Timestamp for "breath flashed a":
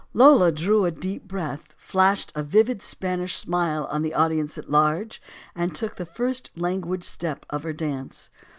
1.27-2.41